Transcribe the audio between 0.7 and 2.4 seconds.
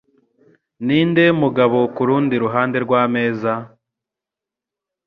Ninde mugabo kurundi